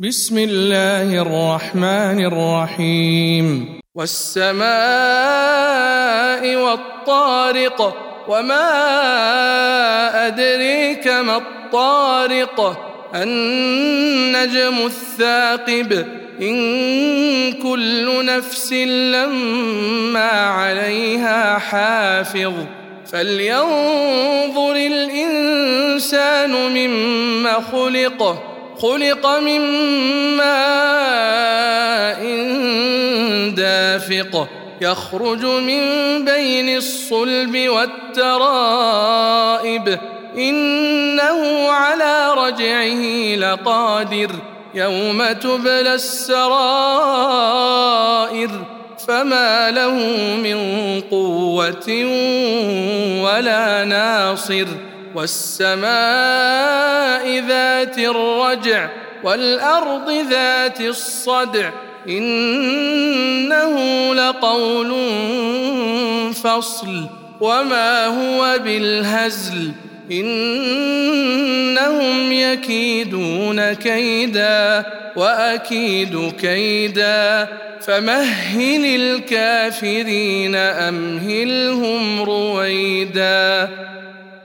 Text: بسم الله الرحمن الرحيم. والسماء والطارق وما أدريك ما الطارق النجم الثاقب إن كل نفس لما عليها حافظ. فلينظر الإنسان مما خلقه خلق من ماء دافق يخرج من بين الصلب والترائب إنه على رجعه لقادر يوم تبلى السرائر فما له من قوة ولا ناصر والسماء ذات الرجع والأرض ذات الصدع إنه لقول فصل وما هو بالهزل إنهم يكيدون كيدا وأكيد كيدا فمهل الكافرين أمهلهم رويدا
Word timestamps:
بسم 0.00 0.38
الله 0.38 1.22
الرحمن 1.22 2.24
الرحيم. 2.24 3.80
والسماء 3.94 4.66
والطارق 6.56 7.96
وما 8.28 8.66
أدريك 10.26 11.06
ما 11.06 11.36
الطارق 11.36 12.78
النجم 13.14 14.86
الثاقب 14.86 16.06
إن 16.42 17.52
كل 17.52 18.24
نفس 18.24 18.72
لما 18.72 20.30
عليها 20.30 21.58
حافظ. 21.58 22.52
فلينظر 23.12 24.76
الإنسان 24.76 26.50
مما 26.50 27.52
خلقه 27.72 28.47
خلق 28.78 29.26
من 29.26 29.60
ماء 30.36 32.22
دافق 33.56 34.48
يخرج 34.80 35.44
من 35.44 35.84
بين 36.24 36.76
الصلب 36.76 37.68
والترائب 38.16 39.08
إنه 40.38 41.70
على 41.70 42.34
رجعه 42.36 43.34
لقادر 43.36 44.30
يوم 44.74 45.32
تبلى 45.32 45.94
السرائر 45.94 47.48
فما 49.08 49.70
له 49.70 49.94
من 50.36 50.58
قوة 51.10 52.04
ولا 53.24 53.84
ناصر 53.84 54.66
والسماء 55.14 55.88
ذات 57.48 57.98
الرجع 57.98 58.88
والأرض 59.24 60.10
ذات 60.30 60.80
الصدع 60.80 61.70
إنه 62.08 63.74
لقول 64.14 64.94
فصل 66.34 67.06
وما 67.40 68.06
هو 68.06 68.58
بالهزل 68.64 69.72
إنهم 70.12 71.52
يكيدون 72.32 73.72
كيدا 73.72 74.84
وأكيد 75.16 76.32
كيدا 76.40 77.48
فمهل 77.80 78.84
الكافرين 78.84 80.56
أمهلهم 80.56 82.22
رويدا 82.22 83.68